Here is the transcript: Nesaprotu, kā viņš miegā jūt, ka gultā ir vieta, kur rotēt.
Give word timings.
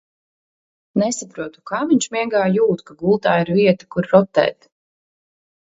Nesaprotu, 1.01 1.61
kā 1.73 1.81
viņš 1.91 2.09
miegā 2.17 2.41
jūt, 2.57 2.83
ka 2.89 2.99
gultā 3.05 3.37
ir 3.45 3.53
vieta, 3.61 3.93
kur 3.97 4.13
rotēt. 4.17 4.71